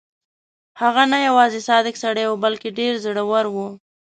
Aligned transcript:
هغه 0.81 1.03
نه 1.11 1.17
یوازې 1.27 1.59
صادق 1.69 1.95
سړی 2.03 2.25
وو 2.27 2.41
بلکې 2.45 2.69
ډېر 2.79 2.93
زړه 3.05 3.23
ور 3.31 3.45
وو. 3.53 3.67